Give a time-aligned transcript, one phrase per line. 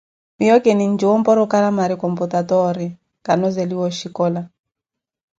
[0.37, 2.87] Miyo kinjuwa oporokaramari computatoore,
[3.25, 4.41] kanozeliwa oshikola.